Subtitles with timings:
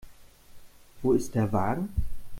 [1.03, 1.89] Wo ist der Wagen?